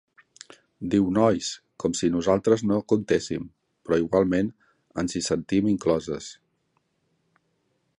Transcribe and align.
Diu 0.93 1.03
nois, 1.17 1.49
com 1.83 1.97
si 1.99 2.09
nosaltres 2.15 2.65
no 2.71 2.79
comptéssim, 2.93 3.45
però 3.85 4.01
igualment 4.05 4.53
ens 5.03 5.19
hi 5.21 5.25
sentim 5.31 5.71
incloses. 5.77 6.35